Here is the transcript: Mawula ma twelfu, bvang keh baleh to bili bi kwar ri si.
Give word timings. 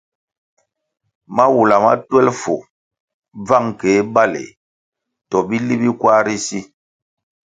Mawula 1.35 1.75
ma 1.83 1.93
twelfu, 2.07 2.55
bvang 3.45 3.69
keh 3.79 3.99
baleh 4.13 4.49
to 5.29 5.37
bili 5.47 5.75
bi 5.81 5.89
kwar 5.99 6.21
ri 6.27 6.37
si. 6.47 6.59